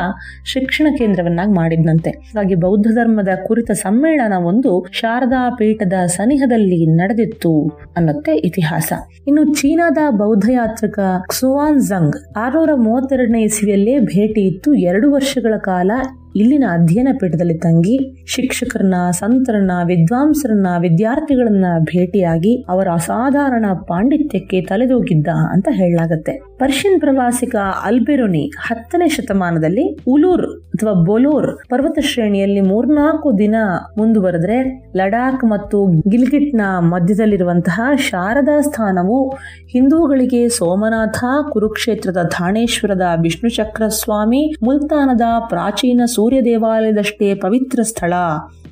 ಶಿಕ್ಷಣ 0.45 0.87
ಕೇಂದ್ರವನ್ನಾಗಿ 0.97 1.51
ಮಾಡಿದ್ನಂತೆ. 1.51 2.09
ಹಾಗಾಗಿ 2.09 2.55
ಬೌದ್ಧ 2.55 2.87
ಧರ್ಮದ 2.87 3.29
ಕುರಿತ 3.47 3.71
ಸಮ್ಮೇಳನ 3.71 4.33
ಒಂದು 4.45 4.85
ಶಾರದಾ 4.91 5.49
ಪೀಠದ 5.49 5.93
ಸನಿಹದಲ್ಲಿ 6.05 6.85
ನಡೆದಿತ್ತು 6.85 7.67
ಅನ್ನತ್ತೆ 7.97 8.35
ಇತಿಹಾಸ. 8.35 8.93
ಇನ್ನು 9.27 9.53
ಚೀನಾದ 9.53 9.97
ಬೌದ್ಧ 10.09 10.49
ಯಾತ್ರಿಕ 10.49 10.99
ಕ್ಸುವಾನ್ 11.29 11.81
ಜಂಗ್ 11.81 12.37
ಆರ್ನೂರ 12.37 12.69
ಮೂವತ್ತೆರಡನೇ 12.75 13.47
ಇಸ್ವಿಯಲ್ಲೇ 13.73 13.93
ಭೇಟಿ 14.05 14.41
ಇತ್ತು 14.41 14.69
ಎರಡು 14.83 15.07
ವರ್ಷಗಳ 15.11 15.53
ಕಾಲ 15.61 15.91
ಇಲ್ಲಿನ 16.35 16.63
ಅಧ್ಯಯನ 16.71 17.07
ಪೀಠದಲ್ಲಿ 17.19 17.57
ತಂಗಿ, 17.57 18.25
ಶಿಕ್ಷಕರನ್ನ, 18.27 18.93
ಸಂತರನ್ನ, 19.11 19.71
ವಿದ್ವಾಂಸರನ್ನ, 19.85 20.67
ವಿದ್ಯಾರ್ಥಿಗಳನ್ನ 20.79 21.65
ಭೇಟಿಯಾಗಿ 21.79 22.65
ಅವರ 22.69 22.87
ಅಸಾಧಾರಣ 22.93 23.65
ಪಾಂಡಿತ್ಯಕ್ಕೆ 23.73 24.61
ತಲೆದೂಗಿದ್ದ 24.61 25.27
ಅಂತ 25.51 25.67
ಹೇಳಲಾಗತ್ತೆ. 25.71 26.51
ಪರ್ಷಿಯನ್ 26.57 26.99
ಪ್ರವಾಸಿಗ 26.99 27.55
ಅಲ್ಬೆರುನಿ 27.85 28.51
ಹತ್ತನೇ 28.57 29.07
ಶತಮಾನದಲ್ಲಿ 29.07 29.97
ಉಲೂರ್ 30.07 30.45
ಅಥವಾ 30.71 30.93
ಬೊಲೂರ್ 30.93 31.57
ಪರ್ವತ 31.69 31.99
ಶ್ರೇಣಿಯಲ್ಲಿ 32.01 32.61
ಮೂರ್ನಾಲ್ಕು 32.61 33.37
ದಿನ 33.37 33.55
ಮುಂದುವರೆದ್ರೆ 33.97 34.89
ಲಡಾಖ್ 34.95 35.45
ಮತ್ತು 35.45 35.87
ಗಿಲ್ಗಿಟ್ನ 36.09 36.61
ಮಧ್ಯದಲ್ಲಿರುವಂತಹ 36.79 37.81
ಶಾರದಾ 37.95 38.61
ಸ್ಥಾನವು 38.61 39.29
ಹಿಂದೂಗಳಿಗೆ 39.71 40.49
ಸೋಮನಾಥ 40.49 41.23
ಕುರುಕ್ಷೇತ್ರದ 41.49 42.17
ಥಾಣೇಶ್ವರದ 42.23 43.01
ವಿಷ್ಣು 43.21 43.49
ಚಕ್ರ 43.49 43.87
ಸ್ವಾಮಿ 43.87 44.53
ಮುಲ್ತಾನದ 44.63 45.21
ಪ್ರಾಚೀನ 45.49 46.01
ಸೂರ್ಯ 46.21 46.41
ದೇವಾಲಯದಷ್ಟೇ 46.41 47.35
ಪವಿತ್ರ 47.35 47.79
ಸ್ಥಳ. 47.83 48.13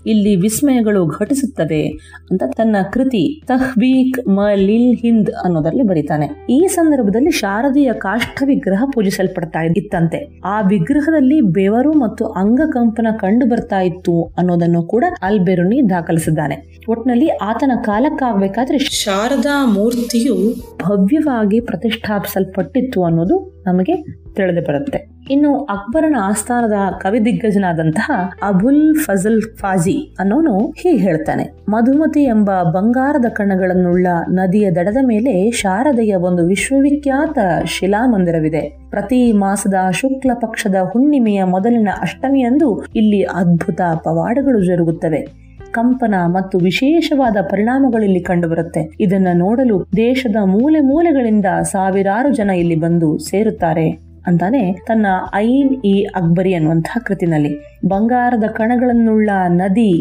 ಇಲ್ಲಿ 0.08 0.36
ವಿಸ್ಮಯಗಳು 0.36 1.06
ಘಟಿಸುತ್ತವೆ 1.06 1.88
ಅಂತ 2.32 2.44
ತನ್ನ 2.58 2.76
ಕೃತಿ 2.94 3.42
ತಹ್ಬೀಕ್ 3.48 4.28
ಮ 4.28 4.40
ಲಿಲ್ 4.56 4.98
ಹಿಂದ್ 4.98 5.32
ಅನ್ನೋದರಲ್ಲಿ 5.44 5.84
ಬರೀತಾನೆ. 5.84 6.28
ಈ 6.50 6.68
ಸಂದರ್ಭದಲ್ಲಿ 6.68 7.32
ಶಾರದೀಯ 7.32 7.94
ಕಾಷ್ಠ 7.94 8.44
ವಿಗ್ರಹ 8.46 8.84
ಪೂಜಿಸಲ್ಪಡ್ತಾ 8.94 9.60
ಇತ್ತಂತೆ. 9.62 10.42
ಆ 10.46 10.62
ವಿಗ್ರಹದಲ್ಲಿ 10.62 11.42
ಬೆವರು 11.42 11.94
ಮತ್ತು 11.94 12.26
ಅಂಗಕಂಪನ 12.26 13.08
ಕಂಡು 13.20 13.50
ಬರ್ತಾ 13.50 13.80
ಇತ್ತು 13.80 14.24
ಅನ್ನೋದನ್ನು 14.38 14.84
ಕೂಡ 14.84 15.04
ಅಲ್ಬೆರುನಿ 15.22 15.90
ದಾಖಲಿಸಿದ್ದಾನೆ. 15.90 16.80
ಒಟ್ನಲ್ಲಿ 16.90 17.28
ಆತನ 17.28 17.72
ಕಾಲಕ್ಕಾಗಬೇಕಾದ್ರೆ 17.84 18.78
ಶಾರದಾ 18.78 19.66
ಮೂರ್ತಿಯು 19.66 20.36
ಭವ್ಯವಾಗಿ 20.84 21.60
ಪ್ರತಿಷ್ಠಾಪಿಸಲ್ಪಟ್ಟಿತ್ತು 21.60 23.04
ಅನ್ನೋದು 23.04 23.64
ನಮಗೆ 23.66 23.94
ತಿಳಿದು 24.36 24.62
ಬರುತ್ತೆ. 24.62 25.10
ಇನ್ನು 25.30 25.60
ಅಕ್ಬರನ 25.60 26.16
ಆಸ್ಥಾನದ 26.22 26.74
ಕವಿ 27.00 27.26
ದಿಗ್ಗಜನಾದಂತಹ 27.26 28.12
ಅಬುಲ್ 28.48 28.96
ಫಜಲ್ 28.96 29.42
ಫಾಜಿ 29.42 30.16
ಅನ್ನೋನು 30.20 30.60
ಹೀಗೆ 30.60 30.98
ಹೇಳ್ತಾನೆ. 30.98 31.52
ಮಧುಮತಿ 31.70 32.24
ಎಂಬ 32.24 32.64
ಬಂಗಾರದ 32.64 33.26
ಕಣಗಳನ್ನುಳ್ಳ 33.26 34.08
ನದಿಯ 34.30 34.72
ದಡದ 34.72 34.98
ಮೇಲೆ 35.02 35.52
ಶಾರದೆಯ 35.52 36.16
ಒಂದು 36.16 36.46
ವಿಶ್ವವಿಖ್ಯಾತ 36.46 37.40
ಶಿಲಾಮಂದಿರವಿದೆ. 37.66 38.80
ಪ್ರತಿ 38.90 39.32
ಮಾಸದ 39.32 39.74
ಶುಕ್ಲ 39.92 40.32
ಪಕ್ಷದ 40.34 40.76
ಹುಣ್ಣಿಮೆಯ 40.92 41.44
ಮೊದಲಿನ 41.44 41.90
ಅಷ್ಟಮಿಯಂದು 42.02 42.86
ಇಲ್ಲಿ 42.96 43.24
ಅದ್ಭುತ 43.24 43.82
ಪವಾಡಗಳು 44.04 44.66
ಜರುಗುತ್ತವೆ. 44.66 45.50
ಕಂಪನ 45.72 46.16
ಮತ್ತು 46.26 46.58
ವಿಶೇಷವಾದ 46.58 47.38
ಪರಿಣಾಮಗಳಿಲ್ಲಿ 47.42 48.20
ಕಂಡುಬರುತ್ತೆ. 48.20 48.98
ಇದನ್ನ 49.00 49.28
ನೋಡಲು 49.34 49.86
ದೇಶದ 49.96 50.36
ಮೂಲೆ 50.46 50.80
ಮೂಲೆಗಳಿಂದ 50.80 51.46
ಸಾವಿರಾರು 51.62 52.36
ಜನ 52.36 52.50
ಇಲ್ಲಿ 52.50 52.76
ಬಂದು 52.76 53.18
ಸೇರುತ್ತಾರೆ. 53.18 54.09
ಅಂತಾನೆ 54.30 54.74
ತನ್ನ 54.74 55.08
ಐನ್ 55.36 55.74
ಇ 55.86 56.04
ಅಕ್ಬರಿ 56.04 56.54
ಅನ್ನುವಂತಹ 56.54 56.98
ಕೃತಿನಲ್ಲಿ, 57.06 57.54
ಬಂಗಾರದ 57.88 58.44
ಕಣಗಳನ್ನುಳ್ಳ 58.44 59.30
ನದಿ 59.48 59.94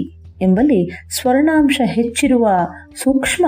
ಎಂಬಲ್ಲಿ 0.42 0.80
ಸ್ವರ್ಣಾಂಶ 1.20 1.80
ಹೆಚ್ಚಿರುವ 1.84 2.48
ಸೂಕ್ಷ್ಮ 3.02 3.46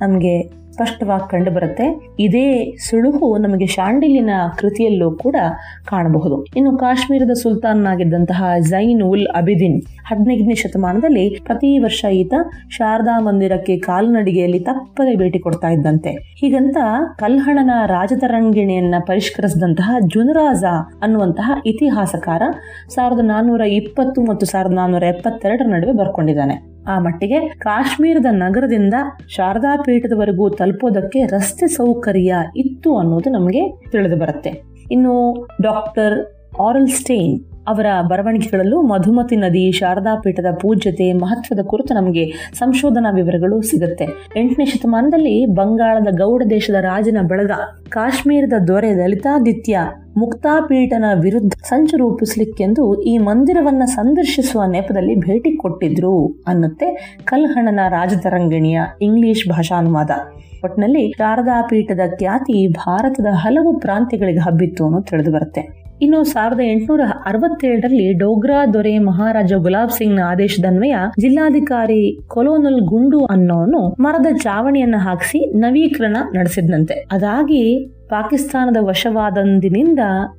ನಮಗೆ 0.00 0.62
ಸ್ಪಷ್ಟವಾಗಿ 0.72 1.30
ಕಂಡುಬರುತ್ತೆ. 1.30 1.86
ಇದೇ 2.18 2.76
ಸುಳುಹು 2.76 3.38
ನಮಗೆ 3.38 3.66
ಶಾಂಡಿಲಿನ 3.66 4.30
ಕೃತಿಯಲ್ಲೂ 4.58 5.08
ಕೂಡ 5.10 5.36
ಕಾಣಬಹುದು. 5.84 6.44
ಇನ್ನು 6.44 6.78
ಕಾಶ್ಮೀರದ 6.78 7.32
ಸುಲ್ತಾನನಾಗಿದ್ದಂತಹ 7.32 8.44
ಜೈನ್ 8.60 9.02
ಉಲ್ 9.02 9.26
ಅಬಿದಿನ್ 9.34 9.82
ಹದಿನೈದನೇ 10.04 10.54
ಶತಮಾನದಲ್ಲಿ 10.54 11.40
ಪ್ರತಿ 11.44 11.78
ವರ್ಷ 11.78 12.04
ಈತ 12.04 12.34
ಶಾರದಾ 12.70 13.20
ಮಂದಿರಕ್ಕೆ 13.20 13.78
ಕಾಲ್ನಡಿಗೆಯಲ್ಲಿ 13.78 14.58
ತಪ್ಪದೆ 14.58 15.16
ಭೇಟಿ 15.16 15.38
ಕೊಡ್ತಾ 15.38 15.68
ಇದ್ದಂತೆ. 15.68 16.10
ಹೀಗಂತ 16.10 16.76
ಕಲ್ಹಣನ 17.18 17.70
ರಾಜತರಂಗಿಣಿಯನ್ನ 17.86 18.94
ಪರಿಷ್ಕರಿಸಿದಂತಹ 19.06 19.94
ಜುನರಾಜ 20.06 20.64
ಅನ್ನುವಂತಹ 21.02 21.52
ಇತಿಹಾಸಕಾರ 21.66 22.42
ಸಾವಿರದ 22.88 23.24
ನಾನ್ನೂರ 23.24 23.60
ಇಪ್ಪತ್ತು 23.60 24.22
ಮತ್ತು 24.22 24.46
ಸಾವಿರದ 24.46 24.72
ನಾನ್ನೂರ 24.72 25.02
ಎಪ್ಪತ್ತೆರಡರ 25.02 25.66
ನಡುವೆ 25.68 25.92
ಬರ್ಕೊಂಡಿದ್ದಾನೆ. 25.92 26.72
ಆ 26.88 26.98
ಮಟ್ಟಿಗೆ 26.98 27.48
ಕಾಶ್ಮೀರದ 27.48 28.26
ನಗರದಿಂದ 28.30 28.94
ಶಾರದಾ 29.28 29.76
ಪೀಠದವರೆಗೂ 29.76 30.48
ತಲುಪೋದಕ್ಕೆ 30.50 31.24
ರಸ್ತೆ 31.24 31.66
ಸೌಕರ್ಯ 31.66 32.36
ಇತ್ತು 32.56 32.98
ಅನ್ನೋದು 32.98 33.30
ನಮಗೆ 33.30 33.62
ತಿಳಿದು 33.90 34.16
ಬರುತ್ತೆ. 34.16 34.52
ಇನ್ನು 34.90 35.14
ಡಾಕ್ಟರ್ 35.62 36.14
ಆರಲ್ 36.60 36.88
ಸ್ಟೇನ್ 36.88 37.34
ಅವರ 37.68 37.86
ಬರವಣಿಗೆಗಳಲ್ಲೂ 38.08 38.82
ಮಧುಮತಿ 38.82 39.36
ನದಿ 39.36 39.72
ಶಾರದಾ 39.72 40.14
ಪೀಠದ 40.14 40.46
ಪೂಜ್ಯತೆ 40.60 41.12
ಮಹತ್ವದ 41.12 41.58
ಕುರಿತು 41.66 41.94
ನಮಗೆ 41.94 42.52
ಸಂಶೋಧನಾ 42.54 43.10
ವಿವರಗಳು 43.10 43.62
ಸಿಗುತ್ತೆ. 43.62 44.04
ಎಂಟನೇ 44.36 44.64
ಶತಮಾನದಲ್ಲಿ 44.64 45.46
ಬಂಗಾಳದ 45.46 46.06
ಗೌಡ 46.10 46.42
ದೇಶದ 46.50 46.74
ರಾಜನ 46.80 47.16
ಬಳಗ 47.26 47.50
ಕಾಶ್ಮೀರದ 47.88 48.52
ದೊರೆ 48.66 48.94
ಲಲಿತಾದಿತ್ಯ 48.94 49.78
ಮುಕ್ತಾಪೀಠನ 50.16 51.04
ವಿರುದ್ಧ 51.14 51.52
ಸಂಚು 51.64 51.96
ರೂಪಿಸ್ಲಿಕ್ಕೆಂದು 51.96 53.02
ಈ 53.02 53.18
ಮಂದಿರವನ್ನ 53.18 53.82
ಸಂದರ್ಶಿಸುವ 53.84 54.62
ನೆಪದಲ್ಲಿ 54.66 55.14
ಭೇಟಿ 55.14 55.56
ಕೊಟ್ಟಿದ್ರು 55.56 56.42
ಅನ್ನುತ್ತೆ 56.46 57.18
ಕಲ್ಹಣನ 57.24 57.80
ರಾಜತರಂಗಿಣಿಯ 57.88 58.80
ಇಂಗ್ಲಿಷ್ 59.02 59.48
ಭಾಷಾನುವಾದ. 59.48 60.10
ಒಟ್ನಲ್ಲಿ 60.64 61.10
ಶಾರದಾ 61.10 61.62
ಪೀಠದ 61.62 62.00
ಖ್ಯಾತಿ 62.18 62.68
ಭಾರತದ 62.68 63.26
ಹಲವು 63.32 63.80
ಪ್ರಾಂತ್ಯಗಳಿಗೆ 63.80 64.38
ಹಬ್ಬಿತ್ತು 64.38 64.84
ಅನ್ನೋ 64.84 65.00
ತಿಳಿದು 65.00 65.32
ಬರುತ್ತೆ. 65.32 65.81
ಇನ್ನು 66.02 66.24
ಸಾವಿರದ 66.24 66.60
ಎಂಟುನೂರ 66.64 67.00
ಅರವತ್ತೇಳರಲ್ಲಿ 67.26 68.12
ಡೋಗ್ರಾ 68.12 68.66
ದೊರೆ 68.74 68.98
ಮಹಾರಾಜ 68.98 69.52
ಗುಲಾಬ್ 69.56 69.90
ಸಿಂಗ್ನ 69.90 70.20
ಆದೇಶದನ್ವಯ 70.20 70.94
ಜಿಲ್ಲಾಧಿಕಾರಿ 71.20 72.18
ಕೊಲೋನಲ್ 72.26 72.80
ಗುಂಡು 72.80 73.24
ಅನ್ನೋನು 73.24 73.96
ಮರದ 74.00 74.26
ಚಾವಣಿಯನ್ನ 74.42 74.94
ಹಾಕಿಸಿ 74.98 75.58
ನವೀಕರಣ 75.58 76.16
ನಡೆಸಿದ್ನಂತೆ. 76.34 77.06
ಅದಾಗಿ 77.12 77.62
ಪಾಕಿಸ್ತಾನದ 78.08 78.76
ವಶವಾದಂದಿನಿಂದ 78.80 79.98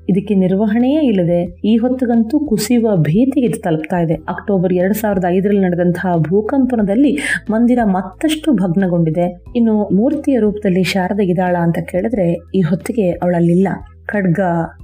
ಇದಕ್ಕೆ 0.09 0.33
ನಿರ್ವಹಣೆಯೇ 0.35 1.01
ಇಲ್ಲದೆ 1.07 1.39
ಈ 1.65 1.77
ಹೊತ್ತಿಗಂತೂ 1.77 2.39
ಕುಸಿಯುವ 2.39 2.95
ಭೀತಿಗೆ 2.95 3.61
ತಲುಪ್ತಾ 3.61 3.99
ಇದೆ. 3.99 4.13
ಅಕ್ಟೋಬರ್ 4.13 4.73
ಎರಡ್ 4.73 4.93
ಸಾವಿರದ 4.93 5.25
ಐದರಲ್ಲಿ 5.29 5.61
ನಡೆದಂತಹ 5.61 6.17
ಭೂಕಂಪನದಲ್ಲಿ 6.17 7.17
ಮಂದಿರ 7.49 7.79
ಮತ್ತಷ್ಟು 7.85 8.51
ಭಗ್ನಗೊಂಡಿದೆ. 8.53 9.43
ಇನ್ನು 9.55 9.89
ಮೂರ್ತಿಯ 9.95 10.39
ರೂಪದಲ್ಲಿ 10.39 10.83
ಶಾರದಗಿದಾಳ 10.83 11.55
ಅಂತ 11.61 11.79
ಕೇಳಿದ್ರೆ 11.91 12.27
ಈ 12.55 12.61
ಹೊತ್ತಿಗೆ 12.61 13.11
ಅವಳಲ್ಲಿಲ್ಲ. 13.11 13.67
ಖಡ್ಗ, 14.05 14.39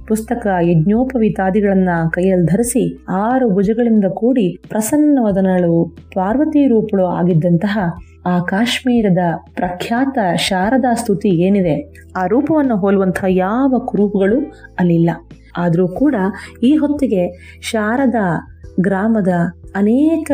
ಪುಸ್ತಕ, 0.08 0.46
ಯಜ್ಞೋಪವಿತಾದಿಗಳನ್ನ 0.62 1.88
ಕೈಯಲ್ಲಿ 2.12 2.46
ಧರಿಸಿ 2.46 3.04
ಆರು 3.10 3.50
ಭುಜಗಳಿಂದ 3.50 4.04
ಕೂಡಿ 4.04 4.56
ಪ್ರಸನ್ನವದನಳು 4.68 5.96
ಪಾರ್ವತಿ 6.14 6.66
ರೂಪಳು 6.66 7.04
ಆಗಿದ್ದಂತಹ 7.04 7.78
ಆ 8.26 8.38
ಕಾಶ್ಮೀರದ 8.38 9.18
ಪ್ರಖ್ಯಾತ 9.54 10.18
ಶಾರದಾ 10.36 10.94
ಸ್ತುತಿ 10.94 11.28
ಏನಿದೆ, 11.28 12.04
ಆ 12.16 12.26
ರೂಪವನ್ನು 12.26 12.76
ಹೋಲುವಂತಹ 12.76 13.24
ಯಾವ 13.28 13.82
ಕುರೂಪಗಳು 13.86 14.40
ಅಲ್ಲಿಲ್ಲ. 14.78 15.10
ಆದರೂ 15.56 15.88
ಕೂಡ 15.88 16.14
ಈ 16.62 16.76
ಹೊತ್ತಿಗೆ 16.76 17.56
ಶಾರದಾ 17.62 18.58
ಗ್ರಾಮದ 18.80 19.28
ಅನೇಕ 19.76 20.32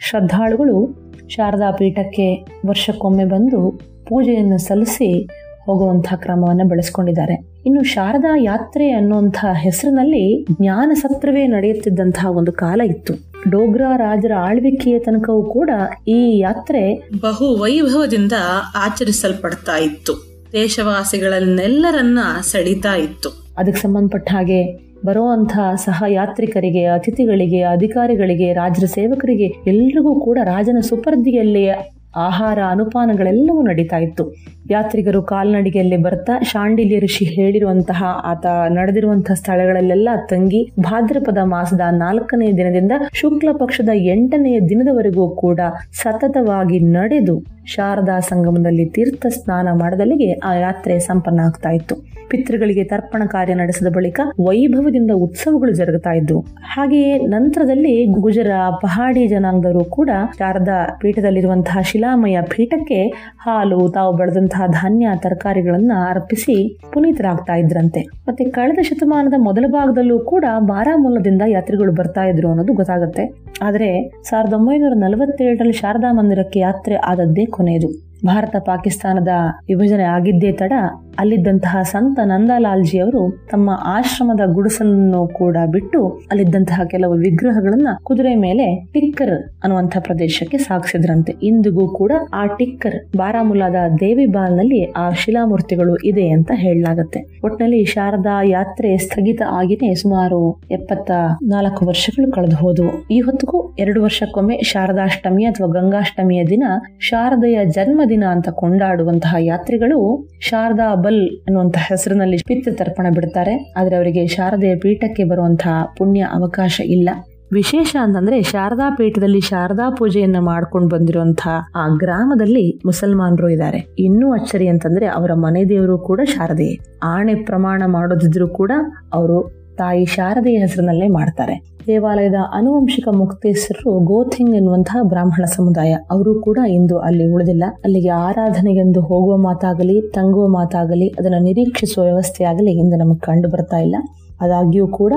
ಶ್ರದ್ಧಾಳುಗಳು 0.00 0.98
ಶಾರದಾ 1.28 1.70
ಪೀಠಕ್ಕೆ 1.70 2.46
ವರ್ಷಕ್ಕೊಮ್ಮೆ 2.66 3.24
ಬಂದು 3.24 3.80
ಪೂಜೆಯನ್ನು 4.08 4.58
ಸಲ್ಲಿಸಿ 4.58 5.28
ಹೋಗುವಂತಹ 5.64 6.16
ಕ್ರಮವನ್ನು 6.16 6.68
ಬೆಳೆಸ್ಕೊಂಡಿದ್ದಾರೆ. 6.68 7.55
ಇನ್ನು 7.66 7.82
ಶಾರದಾ 7.82 8.36
ಯಾತ್ರೆ 8.42 8.90
ಅನ್ನುವಂತಹ 8.90 9.52
ಹೆಸರಿನಲ್ಲಿ 9.52 10.46
ಜ್ಞಾನ 10.60 10.90
ಸತ್ರವೇ 10.94 11.46
ನಡೆಯುತ್ತಿದ್ದಂತಹ 11.46 12.30
ಒಂದು 12.30 12.52
ಕಾಲ 12.52 12.80
ಇತ್ತು. 12.80 13.14
ಡೋಗ್ರಾ 13.50 13.96
ರಾಜರ 13.96 14.32
ಆಳ್ವಿಕೆಯ 14.38 14.98
ತನಕವೂ 14.98 15.42
ಕೂಡ 15.42 15.70
ಈ 16.08 16.38
ಯಾತ್ರೆ 16.38 17.08
ಬಹು 17.20 17.58
ವೈಭವದಿಂದ 17.58 18.32
ಆಚರಿಸಲ್ಪಡ್ತಾ 18.76 19.76
ಇತ್ತು. 19.76 20.12
ದೇಶವಾಸಿಗಳನ್ನೆಲ್ಲರನ್ನ 20.52 22.18
ಸೆಳೀತಾ 22.42 22.94
ಇತ್ತು. 22.96 23.28
ಅದಕ್ಕೆ 23.58 23.82
ಸಂಬಂಧಪಟ್ಟ 23.82 24.32
ಹಾಗೆ 24.32 24.86
ಬರುವಂತಹ 25.06 25.74
ಸಹ 25.74 26.04
ಯಾತ್ರಿಕರಿಗೆ, 26.08 26.84
ಅತಿಥಿಗಳಿಗೆ, 26.84 27.62
ಅಧಿಕಾರಿಗಳಿಗೆ 27.62 28.52
ರಾಜರ 28.52 28.84
ಸೇವಕರಿಗೆ 28.84 29.44
ಎಲ್ರಿಗೂ 29.44 30.20
ಕೂಡ 30.20 30.38
ರಾಜನ 30.44 30.76
ಸುಪರ್ದಿಯಲ್ಲಿ 30.80 31.68
ಆಹಾರ 32.14 32.58
ಅನುಪಾನಗಳೆಲ್ಲವೂ 32.70 33.62
ನಡೀತಾ 33.62 33.96
ಇತ್ತು. 33.96 34.34
ಯಾತ್ರಿಗರು 34.70 35.22
ಕಾಲ್ನಡಿಗೆಯಲ್ಲಿ 35.22 35.96
ಬರ್ತಾ 35.96 36.40
ಶಾಂಡಿಲ್ಯ 36.42 36.98
ಋಷಿ 36.98 37.24
ಹೇಳಿರುವಂತಹ 37.24 38.04
ಆತ 38.24 38.46
ನಡೆದಿರುವಂತಹ 38.46 39.34
ಸ್ಥಳಗಳಲ್ಲೆಲ್ಲ 39.34 40.08
ತಂಗಿ 40.30 40.72
ಭಾದ್ರಪದ 40.80 41.38
ಮಾಸದ 41.44 41.80
ನಾಲ್ಕನೇ 41.90 42.52
ದಿನದಿಂದ 42.52 42.92
ಶುಕ್ಲ 43.12 43.48
ಪಕ್ಷದ 43.52 43.88
ಎಂಟನೆಯ 43.94 44.60
ದಿನದವರೆಗೂ 44.60 45.28
ಕೂಡ 45.28 45.60
ಸತತವಾಗಿ 45.92 46.80
ನಡೆದು 46.80 47.44
ಶಾರದಾ 47.66 48.20
ಸಂಗಮದಲ್ಲಿ 48.20 48.84
ತೀರ್ಥ 48.84 49.26
ಸ್ನಾನ 49.26 49.68
ಮಾಡದಲ್ಲಿಗೆ 49.72 50.32
ಆ 50.32 50.54
ಯಾತ್ರೆ 50.54 50.98
ಸಂಪನ್ನ 50.98 51.40
ಆಗ್ತಾ 51.40 51.70
ಇತ್ತು. 51.70 52.15
ಪಿತೃಗಳಿಗೆ 52.28 52.84
ತರ್ಪಣ 52.84 53.22
ಕಾರ್ಯ 53.26 53.54
ನಡೆಸಿದ 53.54 53.86
ಬಳಿಕ 53.86 54.20
ವೈಭವದಿಂದ 54.48 55.10
ಉತ್ಸವಗಳು 55.14 55.72
ಜರುಗುತ್ತಾ 55.72 56.12
ಇದ್ವು. 56.12 56.40
ಹಾಗೆಯೇ 56.62 57.18
ನಂತರದಲ್ಲಿ 57.18 58.06
ಗುಜರ, 58.06 58.50
ಪಹಾಡಿ 58.82 59.28
ಜನಾಂಗದವರು 59.28 59.84
ಕೂಡ 59.84 60.10
ಶಾರದಾ 60.38 60.98
ಪೀಠದಲ್ಲಿರುವಂತಹ 61.00 61.78
ಶಿಲಾಮಯ 61.80 62.38
ಪೀಠಕ್ಕೆ 62.42 63.08
ಹಾಲು, 63.38 63.88
ತಾವು 63.88 64.16
ಬೆಳೆದಂತಹ 64.16 64.66
ಧಾನ್ಯ, 64.66 65.08
ತರಕಾರಿಗಳನ್ನ 65.16 65.92
ಅರ್ಪಿಸಿ 66.10 66.78
ಪುನೀತರಾಗ್ತಾ 66.92 67.54
ಇದ್ರಂತೆ. 67.54 68.00
ಮತ್ತೆ 68.28 68.44
ಕಳೆದ 68.44 68.78
ಶತಮಾನದ 68.82 69.34
ಮೊದಲ 69.38 69.64
ಭಾಗದಲ್ಲೂ 69.68 70.18
ಕೂಡ 70.18 70.44
ಬಾರಾಮೂಲದಿಂದ 70.58 71.42
ಯಾತ್ರಿಗಳು 71.48 71.92
ಬರ್ತಾ 71.92 72.24
ಇದ್ರು 72.24 72.48
ಅನ್ನೋದು 72.48 72.72
ಗೊತ್ತಾಗುತ್ತೆ. 72.72 73.46
ಆದ್ರೆ 73.62 74.08
ಸಾವಿರದ 74.08 74.52
ಒಂಬೈನೂರ 74.52 74.92
ನಲವತ್ತೇಳರಲ್ಲಿ 74.96 75.72
ಶಾರದಾ 75.72 76.12
ಮಂದಿರಕ್ಕೆ 76.12 76.58
ಯಾತ್ರೆ 76.58 76.94
ಆದದ್ದೇ 76.94 77.44
ಕೊನೆಯದು. 77.44 78.06
ಭಾರತ 78.24 78.56
ಪಾಕಿಸ್ತಾನದ 78.58 79.28
ವಿಭಜನೆ 79.68 80.04
ಆಗಿದ್ದೇ 80.04 80.52
ತಡ 80.52 80.72
ಅಲ್ಲಿದ್ದಂತಹ 81.18 81.82
ಸಂತ 81.82 82.18
ನಂದಲಾಲ್ಜಿ 82.24 82.98
ಅವರು 82.98 83.46
ತಮ್ಮ 83.50 83.70
ಆಶ್ರಮದ 83.84 84.40
ಗುಡಿಸಲನ್ನು 84.52 85.28
ಕೂಡ 85.28 85.56
ಬಿಟ್ಟು 85.70 86.26
ಅಲ್ಲಿದ್ದಂತಹ 86.30 86.80
ಕೆಲವು 86.84 87.12
ವಿಗ್ರಹಗಳನ್ನ 87.12 87.88
ಕುದುರೆ 88.02 88.34
ಮೇಲೆ 88.34 88.90
ಟಿಕ್ಕರ್ 88.92 89.62
ಅನ್ನುವಂತಹ 89.62 90.00
ಪ್ರದೇಶಕ್ಕೆ 90.00 90.58
ಸಾಗಿಸಿದ್ರಂತೆ. 90.58 91.32
ಇಂದಿಗೂ 91.42 91.88
ಕೂಡ 91.88 92.12
ಆ 92.32 92.46
ಟಿಕ್ಕರ್ 92.46 93.16
ಬಾರಾಮುಲ್ಲಾದ 93.16 93.74
ದೇವಿ 94.00 94.26
ಬಾಲ್ನಲ್ಲಿ 94.26 94.84
ಆ 94.84 95.10
ಶಿಲಾಮೂರ್ತಿಗಳು 95.10 95.96
ಇದೆ 96.04 96.28
ಅಂತ 96.28 96.50
ಹೇಳಲಾಗುತ್ತೆ. 96.54 97.40
ಒಟ್ಟಿನಲ್ಲಿ 97.44 97.84
ಶಾರದಾ 97.84 98.42
ಯಾತ್ರೆ 98.42 98.96
ಸ್ಥಗಿತ 98.96 99.42
ಆಗಿನೇ 99.48 99.94
ಸುಮಾರು 99.94 100.60
ಎಪ್ಪತ್ತ 100.70 101.10
ನಾಲ್ಕು 101.42 101.86
ವರ್ಷಗಳು 101.86 102.32
ಕಳೆದು 102.32 102.56
ಹೋದವು. 102.56 103.08
ಈ 103.10 103.20
ಹೊತ್ತಿಗೂ 103.20 103.74
ಎರಡು 103.78 104.02
ವರ್ಷಕ್ಕೊಮ್ಮೆ 104.02 104.58
ಶಾರದಾಷ್ಟಮಿ 104.62 105.44
ಅಥವಾ 105.44 105.66
ಗಂಗಾಷ್ಟಮಿಯ 105.66 106.44
ದಿನ 106.44 106.64
ಶಾರದೆಯ 107.00 107.58
ಜನ್ಮದಿನ 108.06 108.24
ಅಂತ 108.30 108.48
ಕೊಂಡಾಡುವಂತಹ 108.48 109.34
ಯಾತ್ರಿಗಳು 109.38 110.28
ಶಾರದಾ 110.40 110.94
ಬಲ್ 110.94 111.22
ಅನ್ನುವಂತಹ 111.46 111.86
ಹೆಸರಿನಲ್ಲಿ 111.90 112.38
ಪಿತ್ತ 112.46 112.68
ತರ್ಪಣ 112.82 113.06
ಬಿಡ್ತಾರೆ. 113.14 113.74
ಆದ್ರೆ 113.76 113.96
ಅವರಿಗೆ 113.96 114.26
ಶಾರದೆಯ 114.26 114.74
ಪೀಠಕ್ಕೆ 114.76 115.24
ಬರುವಂತಹ 115.24 115.94
ಪುಣ್ಯ 115.98 116.20
ಅವಕಾಶ 116.20 116.80
ಇಲ್ಲ. 116.84 117.10
ವಿಶೇಷ 117.52 117.96
ಅಂತಂದ್ರೆ 118.00 118.42
ಶಾರದಾ 118.42 118.94
ಪೀಠದಲ್ಲಿ 118.98 119.40
ಶಾರದಾ 119.40 119.90
ಪೂಜೆಯನ್ನ 119.90 120.36
ಮಾಡ್ಕೊಂಡು 120.40 120.88
ಬಂದಿರುವಂತಹ 120.88 121.66
ಆ 121.76 121.88
ಗ್ರಾಮದಲ್ಲಿ 121.88 122.80
ಮುಸಲ್ಮಾನರು 122.86 123.48
ಇದ್ದಾರೆ 123.48 123.86
ಇನ್ನೂ 123.98 124.32
ಅಚ್ಚರಿ 124.32 124.68
ಅಂತಂದ್ರೆ 124.68 125.06
ಅವರ 125.06 125.30
ಮನೆ 125.34 125.64
ದೇವರು 125.64 125.98
ಕೂಡ 125.98 126.20
ಶಾರದೆಯೇ. 126.24 126.78
ಆಣೆ 127.02 127.34
ಪ್ರಮಾಣ 127.34 127.82
ಮಾಡೋದಿದ್ರು 127.86 128.48
ಕೂಡ 128.48 128.72
ಅವರು 129.12 129.38
ತಾಯಿ 129.78 130.04
ಶಾರದೆಯ 130.04 130.58
ಹೆಸರಿನಲ್ಲೇ 130.58 131.08
ಮಾಡ್ತಾರೆ. 131.08 131.75
ದೇವಾಲಯದ 131.86 132.34
ಅನುವಂಶಿಕ 132.52 133.08
ಮುಕ್ತೇಶ್ವರರು 133.08 133.98
ಗೋಥಿಂಗ್ 134.04 134.56
ಎನ್ನುವಂತಹ 134.56 134.96
ಬ್ರಾಹ್ಮಣ 135.02 135.44
ಸಮುದಾಯ. 135.44 135.92
ಅವರು 136.10 136.40
ಕೂಡ 136.40 136.58
ಇಂದು 136.68 136.98
ಅಲ್ಲಿ 136.98 137.32
ಉಳಿದಿಲ್ಲ. 137.32 137.64
ಅಲ್ಲಿಗೆ 137.84 138.08
ಆರಾಧನೆಗೆಂದು 138.08 139.00
ಹೋಗುವ 139.00 139.36
ಮಾತಾಗಲಿ, 139.36 140.10
ತಂಗುವ 140.10 140.48
ಮಾತಾಗಲಿ, 140.48 141.08
ಅದನ್ನು 141.08 141.42
ನಿರೀಕ್ಷಿಸುವ 141.42 142.04
ವ್ಯವಸ್ಥೆಯಾಗಲಿ 142.04 142.72
ಇಂದು 142.72 142.96
ನಮಗೆ 142.96 143.18
ಕಂಡು 143.18 143.48
ಬರ್ತಾ 143.48 143.76
ಇಲ್ಲ. 143.76 143.96
ಆದಾಗ್ಯೂ 144.40 144.88
ಕೂಡ 144.88 145.12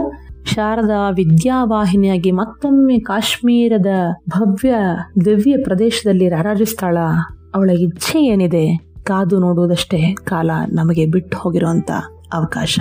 ಶಾರದಾ 0.46 1.10
ವಿದ್ಯಾವಾಹಿನಿಯಾಗಿ 1.10 2.32
ಮತ್ತೊಮ್ಮೆ 2.32 3.00
ಕಾಶ್ಮೀರದ 3.00 3.88
ಭವ್ಯ, 4.30 4.74
ದಿವ್ಯ 5.26 5.58
ಪ್ರದೇಶದಲ್ಲಿ 5.64 6.30
ರಾರಾಜಿಸ್ತಾಳ 6.30 6.98
ಅವಳ 7.56 7.70
ಇಚ್ಛೆ 7.70 8.20
ಏನಿದೆ, 8.20 8.78
ಕಾದು 9.04 9.40
ನೋಡುವುದಷ್ಟೇ 9.40 10.14
ಕಾಲ 10.14 10.52
ನಮಗೆ 10.74 11.06
ಬಿಟ್ಟು 11.06 11.38
ಹೋಗಿರುವಂತ 11.38 11.92
ಅವಕಾಶ. 12.34 12.80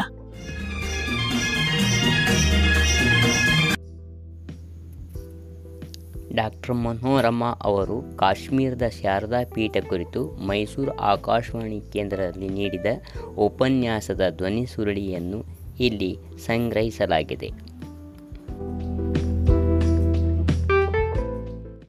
ಡಾಕ್ಟರ್ 6.39 6.75
ಮನೋರಮ 6.85 7.43
ಅವರು 7.63 7.97
ಕಾಶ್ಮೀರದ 8.17 8.87
ಶಾರದಾ 8.99 9.41
ಪೀಠ 9.55 9.77
ಕುರಿತು 9.89 10.21
ಮೈಸೂರು 10.47 10.93
ಆಕಾಶವಾಣಿ 11.11 11.81
ಕೇಂದ್ರದಲ್ಲಿ 11.93 12.51
ನೀಡಿದ 12.59 12.89
ಉಪನ್ಯಾಸದ 13.47 14.25
ಧ್ವನಿ 14.37 14.65
ಸುರುಳಿಯನ್ನು 14.67 15.41
ಇಲ್ಲಿ 15.81 16.13
ಸಂಗ್ರಹಿಸಲಾಗಿದೆ. 16.47 17.49